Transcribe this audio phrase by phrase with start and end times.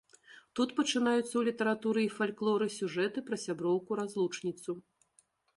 [0.59, 4.71] Тут пачынаюцца ў літаратуры і фальклоры сюжэты пра сяброўку-разлучніцу.